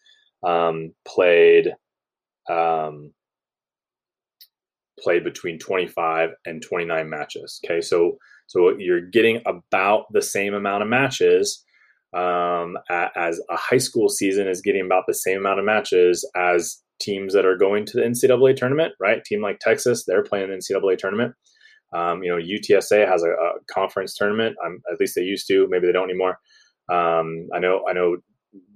um, 0.46 0.92
played 1.06 1.72
um, 2.50 3.12
played 5.00 5.24
between 5.24 5.58
25 5.58 6.30
and 6.46 6.62
29 6.62 7.08
matches. 7.08 7.60
Okay, 7.64 7.80
so 7.80 8.18
so 8.46 8.76
you're 8.78 9.00
getting 9.00 9.40
about 9.46 10.04
the 10.12 10.22
same 10.22 10.54
amount 10.54 10.82
of 10.82 10.88
matches 10.88 11.64
um, 12.14 12.76
as 12.90 13.40
a 13.50 13.56
high 13.56 13.78
school 13.78 14.08
season 14.08 14.46
is 14.46 14.60
getting 14.60 14.84
about 14.84 15.04
the 15.06 15.14
same 15.14 15.38
amount 15.38 15.58
of 15.58 15.64
matches 15.64 16.28
as 16.36 16.80
teams 17.00 17.32
that 17.34 17.46
are 17.46 17.56
going 17.56 17.84
to 17.86 17.96
the 17.96 18.04
NCAA 18.04 18.56
tournament. 18.56 18.92
Right, 19.00 19.24
team 19.24 19.40
like 19.40 19.58
Texas, 19.58 20.04
they're 20.06 20.22
playing 20.22 20.50
the 20.50 20.56
NCAA 20.56 20.98
tournament. 20.98 21.34
Um, 21.94 22.22
you 22.22 22.30
know, 22.30 22.42
UTSA 22.42 23.08
has 23.08 23.22
a, 23.22 23.30
a 23.30 23.52
conference 23.70 24.14
tournament. 24.14 24.56
Um, 24.64 24.80
at 24.92 24.98
least 25.00 25.14
they 25.14 25.22
used 25.22 25.46
to. 25.48 25.66
Maybe 25.68 25.86
they 25.86 25.92
don't 25.92 26.10
anymore. 26.10 26.38
Um, 26.90 27.48
I 27.54 27.58
know. 27.58 27.84
I 27.88 27.92
know 27.92 28.16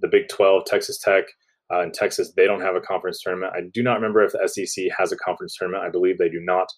the 0.01 0.09
Big 0.09 0.29
Twelve, 0.29 0.65
Texas 0.65 0.99
Tech, 0.99 1.25
uh, 1.73 1.83
in 1.83 1.93
Texas, 1.93 2.33
they 2.35 2.47
don't 2.47 2.63
have 2.63 2.77
a 2.77 2.81
conference 2.81 3.21
tournament. 3.23 3.53
I 3.55 3.63
do 3.73 3.83
not 3.83 3.95
remember 3.95 4.23
if 4.23 4.33
the 4.33 4.49
SEC 4.49 4.87
has 4.97 5.13
a 5.13 5.17
conference 5.17 5.57
tournament. 5.57 5.85
I 5.85 5.91
believe 5.91 6.19
they 6.19 6.31
do 6.31 6.41
not. 6.41 6.69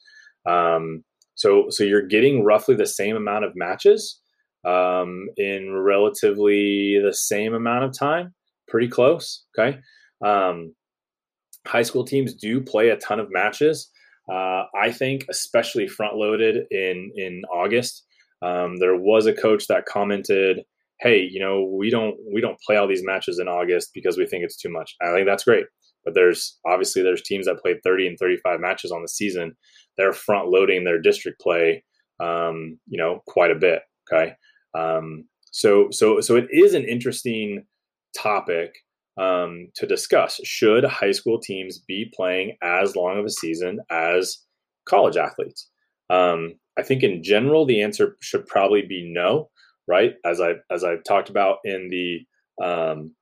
Um, 0.46 1.04
so, 1.36 1.66
so 1.70 1.84
you're 1.84 2.06
getting 2.06 2.44
roughly 2.44 2.74
the 2.74 2.86
same 2.86 3.16
amount 3.16 3.44
of 3.44 3.54
matches 3.54 4.20
um, 4.66 5.28
in 5.36 5.72
relatively 5.72 6.98
the 6.98 7.14
same 7.14 7.54
amount 7.54 7.84
of 7.84 7.96
time. 7.96 8.34
Pretty 8.66 8.88
close. 8.88 9.44
Okay. 9.56 9.78
Um, 10.24 10.74
high 11.66 11.82
school 11.82 12.04
teams 12.04 12.34
do 12.34 12.60
play 12.60 12.88
a 12.88 12.96
ton 12.96 13.20
of 13.20 13.30
matches. 13.30 13.90
Uh, 14.30 14.64
I 14.74 14.92
think, 14.92 15.26
especially 15.28 15.88
front 15.88 16.16
loaded 16.16 16.66
in 16.70 17.12
in 17.16 17.42
August. 17.52 18.04
Um, 18.42 18.76
there 18.78 18.96
was 18.96 19.26
a 19.26 19.34
coach 19.34 19.66
that 19.66 19.84
commented 19.84 20.64
hey, 21.00 21.26
you 21.30 21.40
know, 21.40 21.64
we 21.64 21.90
don't 21.90 22.16
we 22.32 22.40
don't 22.40 22.60
play 22.60 22.76
all 22.76 22.86
these 22.86 23.04
matches 23.04 23.38
in 23.38 23.48
August 23.48 23.90
because 23.94 24.16
we 24.16 24.26
think 24.26 24.44
it's 24.44 24.56
too 24.56 24.70
much. 24.70 24.94
I 25.02 25.12
think 25.12 25.26
that's 25.26 25.44
great. 25.44 25.66
But 26.04 26.14
there's 26.14 26.58
obviously 26.66 27.02
there's 27.02 27.22
teams 27.22 27.46
that 27.46 27.60
played 27.60 27.82
30 27.84 28.06
and 28.06 28.18
35 28.18 28.60
matches 28.60 28.92
on 28.92 29.02
the 29.02 29.08
season. 29.08 29.56
They're 29.96 30.12
front 30.12 30.48
loading 30.48 30.84
their 30.84 31.00
district 31.00 31.40
play, 31.40 31.84
um, 32.20 32.78
you 32.86 32.98
know, 32.98 33.22
quite 33.26 33.50
a 33.50 33.56
bit. 33.56 33.82
Okay, 34.10 34.34
um, 34.74 35.24
so 35.50 35.88
so 35.90 36.20
so 36.20 36.36
it 36.36 36.48
is 36.50 36.74
an 36.74 36.84
interesting 36.84 37.64
topic 38.16 38.74
um, 39.20 39.68
to 39.76 39.86
discuss. 39.86 40.40
Should 40.44 40.84
high 40.84 41.12
school 41.12 41.38
teams 41.38 41.78
be 41.78 42.10
playing 42.14 42.56
as 42.62 42.96
long 42.96 43.18
of 43.18 43.24
a 43.24 43.30
season 43.30 43.80
as 43.90 44.38
college 44.88 45.16
athletes? 45.16 45.68
Um, 46.08 46.54
I 46.76 46.82
think 46.82 47.02
in 47.02 47.22
general 47.22 47.66
the 47.66 47.82
answer 47.82 48.16
should 48.20 48.46
probably 48.46 48.82
be 48.82 49.12
no 49.12 49.50
right? 49.90 50.14
As 50.24 50.40
I 50.40 50.54
as 50.70 50.84
I've 50.84 51.04
talked 51.04 51.30
about 51.30 51.58
in 51.64 51.90
the 51.90 52.64
um, 52.64 53.14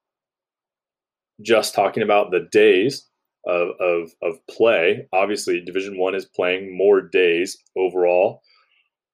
just 1.42 1.74
talking 1.74 2.02
about 2.02 2.30
the 2.30 2.46
days 2.52 3.06
of 3.46 3.70
of, 3.80 4.10
of 4.22 4.34
play. 4.48 5.08
Obviously, 5.12 5.60
Division 5.64 5.98
One 5.98 6.14
is 6.14 6.26
playing 6.26 6.76
more 6.76 7.00
days 7.00 7.56
overall. 7.76 8.42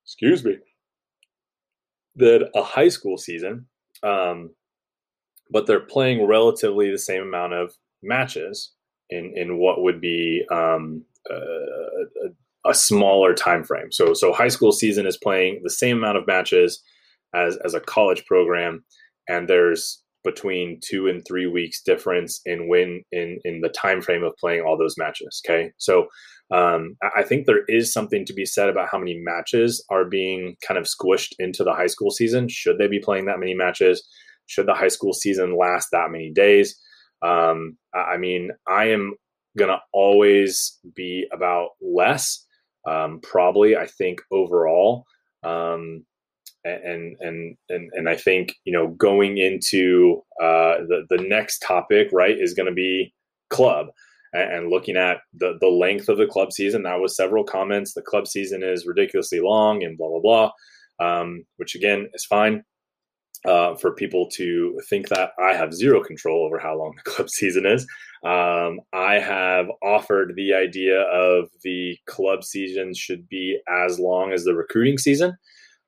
Excuse 0.05 0.45
me. 0.45 0.59
Than 2.17 2.45
a 2.55 2.63
high 2.63 2.89
school 2.89 3.17
season, 3.17 3.67
um, 4.03 4.51
but 5.55 5.67
they're 5.67 5.79
playing 5.81 6.27
relatively 6.27 6.91
the 6.91 6.99
same 6.99 7.23
amount 7.23 7.55
of 7.55 7.73
matches 8.03 8.73
in 9.09 9.33
in 9.37 9.57
what 9.57 9.83
would 9.83 10.01
be 10.01 10.45
um, 10.51 11.03
a, 11.31 12.71
a 12.71 12.75
smaller 12.75 13.33
time 13.33 13.65
frame. 13.65 13.91
So 13.93 14.13
so 14.13 14.33
high 14.33 14.49
school 14.49 14.73
season 14.73 15.07
is 15.07 15.17
playing 15.17 15.61
the 15.63 15.71
same 15.71 15.99
amount 15.99 16.19
of 16.19 16.27
matches 16.27 16.83
as 17.35 17.57
as 17.65 17.73
a 17.73 17.81
college 17.81 18.27
program, 18.27 18.85
and 19.29 19.49
there's 19.49 20.03
between 20.25 20.81
two 20.83 21.07
and 21.07 21.23
three 21.25 21.47
weeks 21.47 21.83
difference 21.83 22.41
in 22.45 22.69
when 22.69 23.03
in 23.13 23.39
in 23.45 23.61
the 23.61 23.69
time 23.69 24.03
frame 24.03 24.25
of 24.25 24.37
playing 24.37 24.63
all 24.63 24.77
those 24.77 24.99
matches. 24.99 25.41
Okay, 25.47 25.71
so 25.79 26.09
um, 26.51 26.97
I 27.17 27.23
think 27.23 27.47
there 27.47 27.65
is 27.69 27.93
something 27.93 28.25
to 28.27 28.35
be 28.35 28.45
said 28.45 28.69
about 28.69 28.89
how 28.91 28.99
many 28.99 29.19
matches 29.19 29.85
are 29.89 30.05
being 30.05 30.57
kind 30.67 30.79
of 30.79 30.85
squished 30.85 31.33
into 31.39 31.63
the 31.63 31.73
high 31.73 31.87
school 31.87 32.11
season. 32.11 32.49
Should 32.49 32.79
they 32.79 32.89
be 32.89 32.99
playing 32.99 33.27
that 33.27 33.39
many 33.39 33.55
matches? 33.55 34.05
Should 34.47 34.67
the 34.67 34.75
high 34.75 34.89
school 34.89 35.13
season 35.13 35.57
last 35.57 35.89
that 35.93 36.11
many 36.11 36.31
days? 36.31 36.79
Um, 37.23 37.79
I 37.95 38.17
mean, 38.17 38.51
I 38.69 38.87
am 38.87 39.15
gonna 39.57 39.81
always 39.93 40.79
be 40.95 41.27
about 41.33 41.71
less. 41.81 42.45
Um, 42.87 43.21
probably, 43.23 43.77
I 43.77 43.87
think 43.87 44.21
overall. 44.31 45.05
Um, 45.43 46.05
and 46.65 47.17
and 47.21 47.57
and 47.69 47.91
and 47.93 48.09
I 48.09 48.17
think 48.17 48.55
you 48.65 48.73
know 48.73 48.89
going 48.89 49.39
into 49.39 50.23
uh, 50.41 50.81
the 50.89 51.07
the 51.11 51.23
next 51.23 51.59
topic 51.59 52.09
right 52.13 52.39
is 52.39 52.55
going 52.55 52.69
to 52.69 52.75
be 52.75 53.13
club 53.51 53.89
and, 54.33 54.53
and, 54.53 54.71
looking 54.71 54.97
at 54.97 55.19
the 55.35 55.59
the 55.61 55.69
length 55.69 56.09
of 56.09 56.19
the 56.19 56.27
club 56.27 56.53
season. 56.53 56.85
That 56.85 57.01
was 57.01 57.17
several 57.17 57.45
comments. 57.45 57.93
The 57.93 58.03
club 58.03 58.27
season 58.27 58.63
is 58.63 58.87
ridiculously 58.87 59.41
long 59.41 59.83
and 59.83 59.99
blah 59.99 60.09
blah 60.09 60.51
blah, 60.99 61.21
um, 61.21 61.45
which 61.57 61.75
again 61.75 62.09
is 62.15 62.25
fine. 62.25 62.63
Uh, 63.47 63.75
for 63.75 63.93
people 63.93 64.27
to 64.33 64.81
think 64.89 65.11
that 65.11 65.33
I 65.39 65.53
have 65.53 65.75
zero 65.75 66.03
control 66.03 66.47
over 66.47 66.59
how 66.59 66.79
long 66.79 66.95
the 66.97 67.11
club 67.11 67.29
season 67.29 67.67
is. 67.67 67.87
Um, 68.25 68.81
I 68.95 69.19
have 69.19 69.67
offered 69.83 70.33
the 70.35 70.55
idea 70.55 71.03
of 71.03 71.51
the 71.63 71.99
club 72.07 72.43
season 72.43 72.95
should 72.95 73.29
be 73.29 73.61
as 73.69 74.01
long 74.01 74.33
as 74.33 74.45
the 74.45 74.55
recruiting 74.55 74.97
season. 74.97 75.37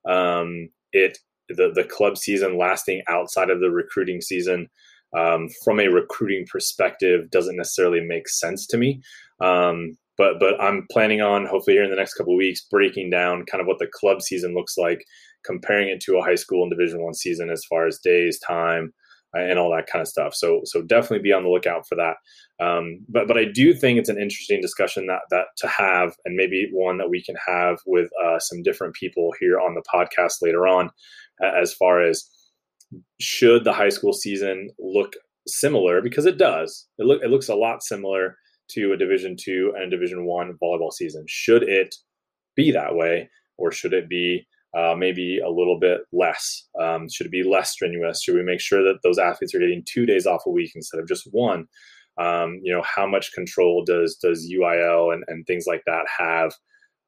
Um, 0.07 0.69
it 0.93 1.17
the 1.49 1.73
the 1.75 1.85
club 1.85 2.19
season 2.19 2.59
lasting 2.59 3.03
outside 3.09 3.49
of 3.49 3.61
the 3.61 3.71
recruiting 3.71 4.21
season 4.21 4.69
um, 5.17 5.49
from 5.65 5.81
a 5.81 5.89
recruiting 5.89 6.47
perspective 6.51 7.31
doesn't 7.31 7.57
necessarily 7.57 8.01
make 8.01 8.29
sense 8.29 8.67
to 8.67 8.77
me. 8.77 9.01
Um, 9.41 9.97
but 10.19 10.41
but 10.41 10.61
I'm 10.61 10.87
planning 10.91 11.21
on 11.21 11.47
hopefully 11.47 11.77
here 11.77 11.85
in 11.85 11.91
the 11.91 11.97
next 11.97 12.15
couple 12.15 12.37
weeks 12.37 12.67
breaking 12.71 13.11
down 13.11 13.45
kind 13.47 13.61
of 13.61 13.67
what 13.67 13.79
the 13.79 13.89
club 13.93 14.23
season 14.23 14.55
looks 14.55 14.77
like, 14.77 15.05
comparing 15.45 15.89
it 15.89 16.01
to 16.01 16.17
a 16.17 16.23
high 16.23 16.35
school 16.35 16.63
and 16.63 16.71
Division 16.71 17.03
One 17.03 17.15
season 17.15 17.51
as 17.51 17.65
far 17.65 17.87
as 17.87 17.99
days, 17.99 18.39
time, 18.39 18.93
and 19.33 19.59
all 19.59 19.71
that 19.71 19.87
kind 19.87 20.03
of 20.03 20.09
stuff. 20.09 20.35
So 20.35 20.61
so 20.65 20.83
definitely 20.83 21.23
be 21.23 21.33
on 21.33 21.43
the 21.43 21.49
lookout 21.49 21.87
for 21.89 21.97
that. 21.97 22.17
Um, 22.65 23.01
but 23.09 23.29
but 23.29 23.37
I 23.37 23.45
do 23.45 23.75
think 23.75 23.99
it's 23.99 24.09
an 24.09 24.21
interesting 24.21 24.61
discussion 24.61 25.07
that 25.07 25.23
that 25.31 25.47
to 25.59 25.69
have, 25.69 26.15
and 26.25 26.37
maybe 26.37 26.69
one 26.73 26.99
that 26.99 27.11
we 27.11 27.23
can 27.23 27.37
have 27.47 27.79
with 27.87 28.09
uh, 28.25 28.39
some 28.39 28.63
different 28.63 28.95
people 28.95 29.33
here 29.41 29.59
on 29.59 29.75
the 29.75 29.83
podcast 29.93 30.43
later 30.43 30.67
on, 30.67 30.91
as 31.43 31.75
far 31.75 32.03
as 32.03 32.29
should 33.21 33.65
the 33.65 33.73
high 33.73 33.89
school 33.89 34.13
season 34.13 34.71
look 34.79 35.15
similar 35.47 36.01
because 36.01 36.27
it 36.27 36.39
does. 36.39 36.87
It 36.99 37.07
look 37.07 37.23
it 37.23 37.31
looks 37.31 37.49
a 37.49 37.55
lot 37.55 37.83
similar 37.83 38.37
to 38.71 38.93
a 38.93 38.97
Division 38.97 39.37
two 39.39 39.73
and 39.77 39.85
a 39.85 39.91
Division 39.91 40.25
one 40.25 40.57
volleyball 40.63 40.93
season. 40.93 41.25
Should 41.29 41.63
it 41.63 41.95
be 42.55 42.71
that 42.73 42.95
way, 42.95 43.29
or 43.59 43.71
should 43.71 43.93
it 43.93 44.09
be 44.09 44.47
uh, 44.77 44.95
maybe 44.97 45.39
a 45.39 45.49
little 45.49 45.79
bit 45.81 46.01
less? 46.13 46.67
Um, 46.81 47.09
should 47.09 47.27
it 47.27 47.33
be 47.33 47.43
less 47.43 47.71
strenuous? 47.71 48.23
Should 48.23 48.35
we 48.35 48.43
make 48.43 48.61
sure 48.61 48.83
that 48.83 49.01
those 49.03 49.19
athletes 49.19 49.55
are 49.55 49.59
getting 49.59 49.83
two 49.87 50.07
days 50.07 50.27
off 50.27 50.43
a 50.47 50.51
week 50.51 50.73
instead 50.75 51.01
of 51.01 51.09
just 51.09 51.29
one? 51.33 51.67
Um, 52.19 52.61
you 52.63 52.73
know, 52.73 52.83
how 52.83 53.07
much 53.07 53.33
control 53.33 53.85
does 53.85 54.17
does 54.17 54.51
UIL 54.51 55.13
and, 55.13 55.25
and 55.29 55.47
things 55.47 55.65
like 55.67 55.83
that 55.87 56.07
have 56.19 56.53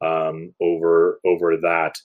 um, 0.04 0.54
over 0.60 1.20
over 1.26 1.56
that? 1.58 1.96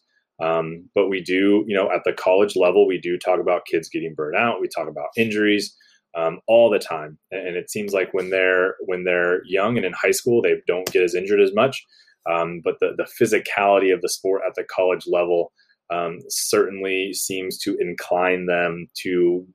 Um, 0.42 0.90
but 0.96 1.08
we 1.08 1.22
do, 1.22 1.64
you 1.68 1.76
know, 1.76 1.92
at 1.92 2.02
the 2.06 2.14
college 2.14 2.56
level, 2.56 2.88
we 2.88 3.00
do 3.00 3.18
talk 3.18 3.40
about 3.40 3.66
kids 3.66 3.90
getting 3.90 4.16
burnt 4.16 4.36
out. 4.36 4.62
We 4.62 4.68
talk 4.68 4.90
about 4.90 5.10
injuries 5.16 5.76
um, 6.16 6.40
all 6.48 6.70
the 6.70 6.80
time, 6.80 7.18
and 7.32 7.56
it 7.56 7.70
seems 7.70 7.94
like 7.94 8.14
when 8.14 8.30
they're 8.30 8.76
when 8.86 9.04
they're 9.04 9.42
young 9.46 9.78
and 9.78 9.86
in 9.86 9.94
high 9.94 10.12
school, 10.12 10.42
they 10.42 10.56
don't 10.68 10.92
get 10.92 11.04
as 11.04 11.16
injured 11.16 11.42
as 11.42 11.54
much. 11.54 11.86
Um, 12.30 12.62
but 12.64 12.76
the, 12.80 12.94
the 12.98 13.08
physicality 13.20 13.94
of 13.94 14.02
the 14.02 14.10
sport 14.10 14.42
at 14.48 14.56
the 14.56 14.64
college 14.64 15.06
level 15.08 15.52
um, 15.92 16.20
certainly 16.30 17.14
seems 17.14 17.58
to 17.60 17.78
incline 17.80 18.46
them 18.46 18.88
to 19.04 19.46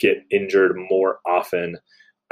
get 0.00 0.18
injured 0.30 0.76
more 0.90 1.18
often 1.26 1.76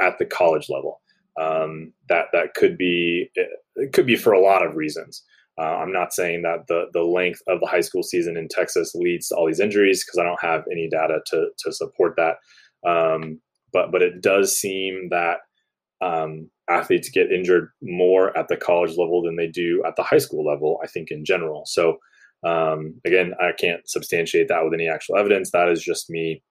at 0.01 0.17
the 0.17 0.25
college 0.25 0.67
level. 0.69 1.01
Um, 1.39 1.93
that 2.09 2.25
that 2.33 2.55
could 2.55 2.77
be 2.77 3.29
it 3.35 3.93
could 3.93 4.07
be 4.07 4.15
for 4.15 4.33
a 4.33 4.41
lot 4.41 4.65
of 4.65 4.75
reasons. 4.75 5.23
Uh, 5.59 5.77
I'm 5.77 5.93
not 5.93 6.13
saying 6.13 6.41
that 6.43 6.67
the 6.67 6.85
the 6.93 7.03
length 7.03 7.41
of 7.47 7.59
the 7.59 7.67
high 7.67 7.81
school 7.81 8.03
season 8.03 8.37
in 8.37 8.47
Texas 8.47 8.93
leads 8.95 9.29
to 9.29 9.35
all 9.35 9.47
these 9.47 9.59
injuries 9.59 10.03
because 10.03 10.17
I 10.19 10.23
don't 10.23 10.41
have 10.41 10.63
any 10.71 10.89
data 10.89 11.19
to 11.27 11.49
to 11.59 11.71
support 11.71 12.15
that. 12.17 12.37
Um, 12.89 13.39
but 13.71 13.91
but 13.91 14.01
it 14.01 14.21
does 14.21 14.57
seem 14.57 15.09
that 15.11 15.39
um, 16.01 16.49
athletes 16.69 17.09
get 17.09 17.31
injured 17.31 17.69
more 17.81 18.37
at 18.37 18.47
the 18.47 18.57
college 18.57 18.91
level 18.91 19.21
than 19.21 19.35
they 19.35 19.47
do 19.47 19.83
at 19.85 19.95
the 19.95 20.03
high 20.03 20.17
school 20.17 20.45
level, 20.45 20.79
I 20.83 20.87
think, 20.87 21.11
in 21.11 21.23
general. 21.25 21.63
So, 21.65 21.97
um, 22.45 22.99
again, 23.05 23.33
I 23.41 23.51
can't 23.57 23.87
substantiate 23.89 24.47
that 24.49 24.63
with 24.63 24.73
any 24.73 24.89
actual 24.89 25.17
evidence. 25.17 25.51
That 25.51 25.69
is 25.69 25.81
just 25.81 26.09
me 26.09 26.43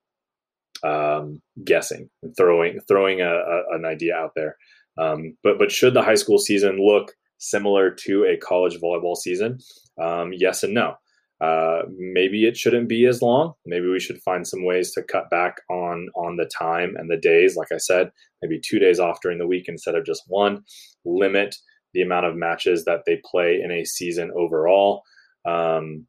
um, 0.85 1.41
guessing 1.65 2.09
and 2.23 2.35
throwing 2.37 2.81
throwing 2.89 3.21
a, 3.21 3.31
a, 3.31 3.63
an 3.73 3.85
idea 3.85 4.15
out 4.15 4.33
there. 4.35 4.57
Um, 4.99 5.37
but 5.43 5.59
but 5.59 5.71
should 5.71 5.95
the 5.95 6.03
high 6.03 6.15
school 6.15 6.39
season 6.39 6.79
look 6.81 7.13
similar 7.39 7.91
to 7.91 8.25
a 8.25 8.37
college 8.37 8.79
volleyball 8.81 9.17
season? 9.17 9.59
Um, 10.01 10.33
yes 10.33 10.63
and 10.63 10.75
no. 10.75 10.95
Uh, 11.41 11.83
maybe 11.99 12.47
it 12.47 12.57
shouldn't 12.57 12.89
be 12.89 13.07
as 13.07 13.21
long. 13.21 13.53
Maybe 13.67 13.87
we 13.89 14.01
should 14.01 14.23
find 14.23 14.47
some 14.47 14.65
ways 14.65 14.93
to 14.93 15.03
cut 15.03 15.29
back 15.31 15.57
on 15.71 16.09
on 16.17 16.37
the 16.37 16.51
time 16.59 16.95
and 16.97 17.11
the 17.11 17.19
days. 17.19 17.57
Like 17.57 17.73
I 17.73 17.77
said, 17.77 18.11
maybe 18.43 18.61
two 18.61 18.79
days 18.79 18.99
off 18.99 19.21
during 19.23 19.39
the 19.39 19.47
week 19.47 19.67
instead 19.69 19.95
of 19.95 20.07
just 20.07 20.23
one. 20.29 20.63
Limit 21.05 21.55
the 21.93 22.03
amount 22.03 22.27
of 22.27 22.37
matches 22.37 22.85
that 22.85 23.01
they 23.07 23.21
play 23.31 23.61
in 23.63 23.71
a 23.71 23.85
season 23.85 24.31
overall. 24.37 25.03
Um, 25.47 26.07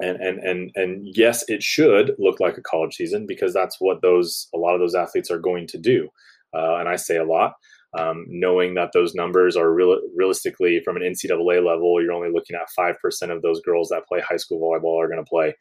and 0.00 0.20
and 0.20 0.38
and 0.40 0.70
and 0.74 1.06
yes, 1.14 1.44
it 1.48 1.62
should 1.62 2.12
look 2.18 2.40
like 2.40 2.58
a 2.58 2.62
college 2.62 2.94
season 2.96 3.26
because 3.26 3.54
that's 3.54 3.76
what 3.78 4.02
those 4.02 4.48
a 4.54 4.58
lot 4.58 4.74
of 4.74 4.80
those 4.80 4.94
athletes 4.94 5.30
are 5.30 5.38
going 5.38 5.66
to 5.68 5.78
do. 5.78 6.08
Uh, 6.54 6.76
and 6.76 6.88
I 6.88 6.96
say 6.96 7.16
a 7.16 7.24
lot 7.24 7.54
um, 7.96 8.24
knowing 8.28 8.74
that 8.74 8.90
those 8.92 9.14
numbers 9.14 9.56
are 9.56 9.72
real, 9.72 9.98
realistically 10.16 10.80
from 10.84 10.96
an 10.96 11.02
NCAA 11.02 11.64
level, 11.64 12.02
you're 12.02 12.12
only 12.12 12.32
looking 12.32 12.56
at 12.56 12.70
five 12.76 12.96
percent 13.00 13.32
of 13.32 13.42
those 13.42 13.60
girls 13.60 13.88
that 13.88 14.06
play 14.06 14.20
high 14.20 14.36
school 14.36 14.60
volleyball 14.60 15.02
are 15.02 15.08
going 15.08 15.24
to 15.24 15.28
play 15.28 15.54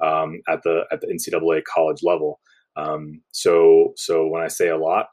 um, 0.00 0.40
at 0.48 0.62
the 0.62 0.84
at 0.92 1.00
the 1.00 1.08
NCAA 1.08 1.62
college 1.64 2.02
level. 2.02 2.40
Um, 2.76 3.20
so 3.32 3.92
so 3.96 4.26
when 4.26 4.42
I 4.42 4.48
say 4.48 4.68
a 4.68 4.78
lot, 4.78 5.06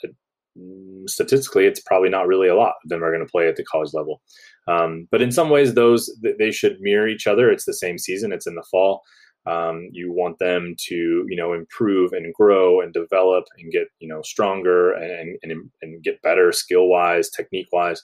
statistically, 1.07 1.65
it's 1.65 1.81
probably 1.81 2.09
not 2.09 2.27
really 2.27 2.47
a 2.47 2.55
lot 2.55 2.73
of 2.83 2.89
them 2.89 3.03
are 3.03 3.11
going 3.11 3.25
to 3.25 3.31
play 3.31 3.47
at 3.47 3.55
the 3.55 3.65
college 3.65 3.93
level. 3.93 4.21
Um, 4.67 5.07
but 5.11 5.21
in 5.21 5.31
some 5.31 5.49
ways, 5.49 5.73
those 5.73 6.11
they 6.37 6.51
should 6.51 6.79
mirror 6.79 7.07
each 7.07 7.27
other. 7.27 7.49
It's 7.49 7.65
the 7.65 7.73
same 7.73 7.97
season. 7.97 8.31
It's 8.31 8.47
in 8.47 8.55
the 8.55 8.65
fall. 8.69 9.01
Um, 9.45 9.87
you 9.93 10.11
want 10.11 10.39
them 10.39 10.75
to 10.87 10.95
you 10.95 11.35
know 11.37 11.53
improve 11.53 12.11
and 12.11 12.33
grow 12.33 12.81
and 12.81 12.93
develop 12.93 13.45
and 13.57 13.71
get 13.71 13.87
you 13.99 14.07
know 14.07 14.21
stronger 14.21 14.91
and 14.91 15.37
and, 15.41 15.69
and 15.81 15.86
get 16.11 16.21
better 16.21 16.51
skill 16.51 16.87
wise 16.87 17.29
technique 17.29 17.67
wise 17.71 18.01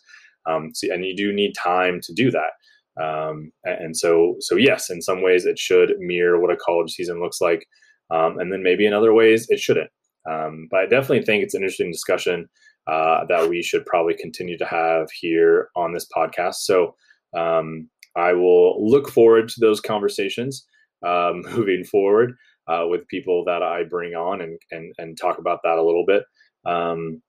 um, 0.49 0.71
so, 0.73 0.93
and 0.93 1.05
you 1.05 1.15
do 1.15 1.31
need 1.31 1.53
time 1.53 1.99
to 2.03 2.13
do 2.13 2.31
that. 2.31 3.01
Um, 3.01 3.51
and 3.63 3.97
so 3.97 4.35
so 4.39 4.55
yes 4.55 4.91
in 4.91 5.01
some 5.01 5.23
ways 5.23 5.47
it 5.47 5.57
should 5.57 5.95
mirror 5.97 6.39
what 6.39 6.53
a 6.53 6.57
college 6.57 6.91
season 6.91 7.19
looks 7.19 7.41
like 7.41 7.65
um, 8.11 8.37
and 8.37 8.53
then 8.53 8.61
maybe 8.61 8.85
in 8.85 8.93
other 8.93 9.13
ways 9.13 9.47
it 9.49 9.59
shouldn't. 9.59 9.89
Um, 10.29 10.67
but 10.69 10.81
i 10.81 10.85
definitely 10.85 11.23
think 11.23 11.43
it's 11.43 11.55
an 11.55 11.63
interesting 11.63 11.91
discussion 11.91 12.47
uh, 12.85 13.25
that 13.29 13.49
we 13.49 13.63
should 13.63 13.85
probably 13.87 14.13
continue 14.13 14.57
to 14.59 14.65
have 14.65 15.07
here 15.19 15.69
on 15.75 15.93
this 15.93 16.07
podcast. 16.15 16.55
So 16.55 16.95
um, 17.35 17.89
i 18.15 18.31
will 18.31 18.87
look 18.87 19.09
forward 19.09 19.49
to 19.49 19.59
those 19.59 19.81
conversations 19.81 20.63
um, 21.03 21.41
moving 21.55 21.83
forward 21.83 22.35
uh, 22.67 22.85
with 22.87 23.07
people 23.07 23.43
that 23.45 23.63
I 23.63 23.83
bring 23.83 24.13
on 24.13 24.41
and, 24.41 24.59
and, 24.71 24.93
and 24.99 25.17
talk 25.17 25.39
about 25.39 25.61
that 25.63 25.77
a 25.77 25.83
little 25.83 26.05
bit. 26.05 26.23
Um, 26.65 27.21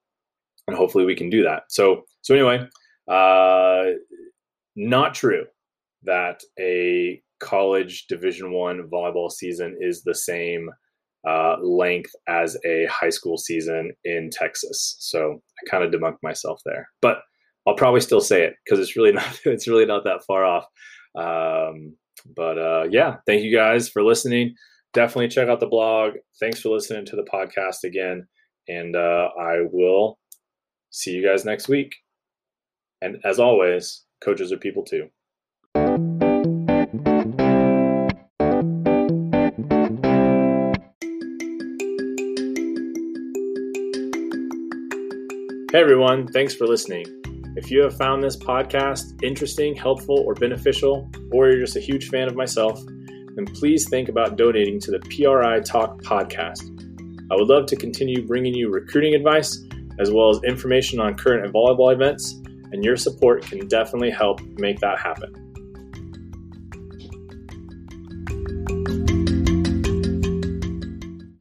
and 0.69 0.77
hopefully 0.77 1.05
we 1.05 1.17
can 1.17 1.31
do 1.31 1.43
that. 1.43 1.65
So, 1.69 2.03
so 2.23 2.35
anyway, 2.35 2.67
uh, 3.09 3.97
not 4.77 5.15
true 5.15 5.45
that 6.05 6.41
a 6.59 7.21
college 7.41 8.07
division 8.09 8.53
one 8.53 8.89
volleyball 8.93 9.31
season 9.31 9.77
is 9.81 10.03
the 10.03 10.15
same 10.15 10.71
uh, 11.29 11.57
length 11.63 12.11
as 12.29 12.57
a 12.67 12.87
high 12.87 13.11
school 13.11 13.39
season 13.39 13.93
in 14.05 14.31
Texas. 14.31 14.97
So 15.01 15.41
I 15.59 15.71
kind 15.71 15.85
of 15.85 15.91
debunked 15.91 16.19
myself 16.23 16.61
there, 16.65 16.89
but 17.01 17.19
I'll 17.67 17.77
probably 17.77 18.01
still 18.01 18.21
say 18.21 18.43
it 18.43 18.55
because 18.65 18.79
it's 18.79 18.97
really 18.97 19.13
not 19.21 19.41
it's 19.45 19.69
really 19.69 19.87
not 19.87 20.05
that 20.05 20.25
far 20.27 20.45
off. 20.45 20.67
Um, 21.17 21.97
but 22.37 22.59
uh, 22.59 22.85
yeah, 22.91 23.17
thank 23.27 23.43
you 23.43 23.55
guys 23.55 23.89
for 23.89 24.03
listening. 24.03 24.55
Definitely 24.93 25.29
check 25.29 25.49
out 25.49 25.61
the 25.61 25.67
blog. 25.67 26.15
Thanks 26.41 26.61
for 26.61 26.69
listening 26.71 27.05
to 27.07 27.17
the 27.17 27.25
podcast 27.25 27.85
again. 27.85 28.27
And 28.69 28.97
uh, 28.97 29.29
I 29.39 29.61
will 29.71 30.19
see 30.95 31.11
you 31.11 31.27
guys 31.27 31.45
next 31.45 31.69
week. 31.69 31.97
And 33.03 33.17
as 33.25 33.41
always, 33.41 34.05
coaches 34.23 34.53
are 34.53 34.57
people 34.57 34.85
too. 34.85 35.09
Hey 45.73 45.81
everyone, 45.81 46.29
thanks 46.29 46.55
for 46.55 46.69
listening. 46.69 47.05
If 47.57 47.73
you 47.73 47.83
have 47.83 47.97
found 47.97 48.23
this 48.23 48.37
podcast 48.37 49.21
interesting, 49.25 49.75
helpful, 49.75 50.21
or 50.21 50.35
beneficial, 50.35 51.11
or 51.33 51.49
you're 51.49 51.61
just 51.61 51.75
a 51.75 51.81
huge 51.81 52.09
fan 52.09 52.29
of 52.29 52.37
myself, 52.37 52.81
then 53.35 53.47
please 53.47 53.89
think 53.89 54.09
about 54.09 54.37
donating 54.37 54.79
to 54.81 54.93
the 54.93 55.01
PRI 55.01 55.59
Talk 55.61 56.01
podcast. 56.03 56.63
I 57.33 57.35
would 57.35 57.49
love 57.49 57.67
to 57.67 57.77
continue 57.77 58.25
bringing 58.25 58.55
you 58.55 58.71
recruiting 58.71 59.17
advice 59.17 59.64
as 59.99 60.11
well 60.11 60.31
as 60.31 60.43
information 60.45 61.01
on 61.01 61.15
current 61.15 61.45
and 61.45 61.53
volleyball 61.55 61.93
events, 61.93 62.41
and 62.73 62.85
your 62.85 62.97
support 62.97 63.43
can 63.43 63.67
definitely 63.69 64.11
help 64.11 64.41
make 64.59 64.81
that 64.81 64.99
happen. 64.99 65.44